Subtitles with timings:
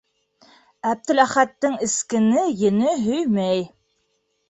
[0.91, 3.65] Әптеләхәттең эскене ене һөймәй.